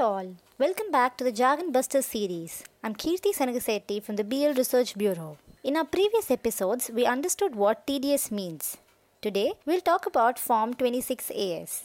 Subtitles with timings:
[0.00, 0.34] All.
[0.58, 2.64] Welcome back to the Jargon Buster series.
[2.82, 5.36] I'm Kirti Sanagasetti from the BL Research Bureau.
[5.62, 8.78] In our previous episodes, we understood what TDS means.
[9.20, 11.82] Today, we'll talk about Form 26AS.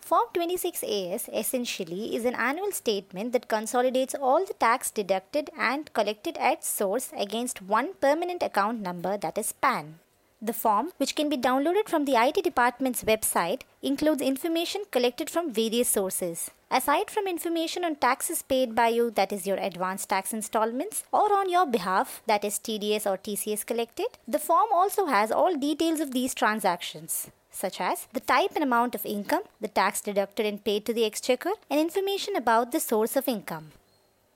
[0.00, 6.36] Form 26AS essentially is an annual statement that consolidates all the tax deducted and collected
[6.38, 10.00] at source against one permanent account number that is PAN.
[10.44, 15.52] The form, which can be downloaded from the IT department's website, includes information collected from
[15.52, 16.50] various sources.
[16.74, 21.30] Aside from information on taxes paid by you, that is your advance tax installments, or
[21.30, 26.00] on your behalf, that is TDS or TCS collected, the form also has all details
[26.00, 30.64] of these transactions such as the type and amount of income, the tax deducted and
[30.64, 33.72] paid to the exchequer, and information about the source of income.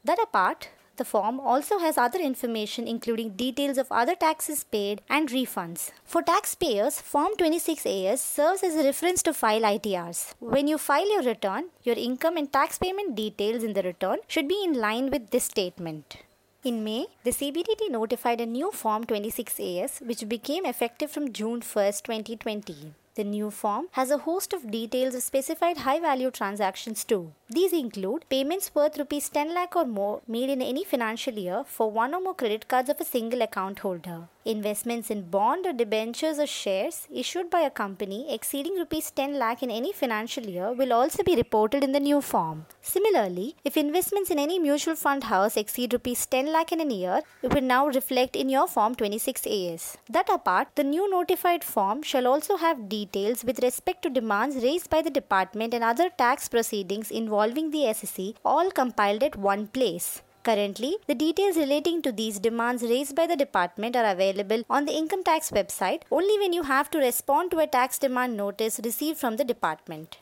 [0.04, 5.28] That apart, the form also has other information including details of other taxes paid and
[5.28, 5.90] refunds.
[6.04, 10.34] For taxpayers, Form 26AS serves as a reference to file ITRs.
[10.40, 14.48] When you file your return, your income and tax payment details in the return should
[14.48, 16.18] be in line with this statement.
[16.64, 21.62] In May, the CBDT notified a new Form 26AS which became effective from June 1,
[21.62, 22.94] 2020.
[23.16, 27.32] The new form has a host of details of specified high value transactions too.
[27.48, 31.88] These include payments worth rupees 10 lakh or more made in any financial year for
[31.88, 34.28] one or more credit cards of a single account holder.
[34.44, 39.62] Investments in bond or debentures or shares issued by a company exceeding rupees 10 lakh
[39.62, 42.66] in any financial year will also be reported in the new form.
[42.80, 47.22] Similarly, if investments in any mutual fund house exceed rupees 10 lakh in a year,
[47.42, 49.96] it will now reflect in your form 26AS.
[50.08, 54.90] That apart, the new notified form shall also have details with respect to demands raised
[54.90, 60.22] by the department and other tax proceedings involving the assessee all compiled at one place.
[60.48, 64.96] Currently, the details relating to these demands raised by the department are available on the
[65.00, 69.18] income tax website only when you have to respond to a tax demand notice received
[69.18, 70.18] from the department.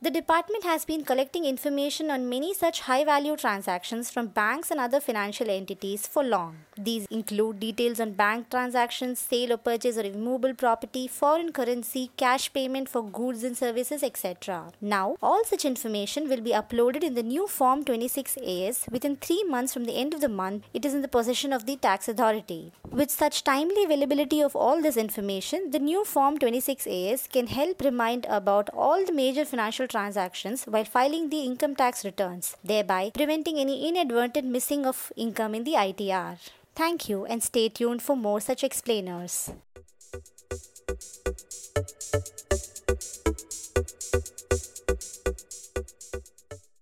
[0.00, 4.78] The department has been collecting information on many such high value transactions from banks and
[4.78, 6.58] other financial entities for long.
[6.76, 12.52] These include details on bank transactions, sale or purchase of immovable property, foreign currency, cash
[12.52, 14.70] payment for goods and services, etc.
[14.80, 19.74] Now, all such information will be uploaded in the new Form 26AS within 3 months
[19.74, 22.72] from the end of the month it is in the possession of the tax authority.
[22.88, 28.26] With such timely availability of all this information, the new Form 26AS can help remind
[28.26, 33.88] about all the major financial transactions while filing the income tax returns, thereby preventing any
[33.88, 36.38] inadvertent missing of income in the ITR.
[36.76, 39.50] Thank you and stay tuned for more such explainers.